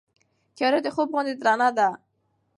[0.55, 1.89] تیاره د خوب غوندې درنه وه.